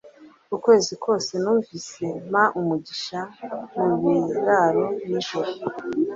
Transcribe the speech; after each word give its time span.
Ukwezi 0.55 0.91
kwose 1.03 1.31
numvise, 1.43 2.05
mpa 2.29 2.43
umugisha 2.59 3.19
mubiraro, 3.85 4.85
nijoro 5.09 5.51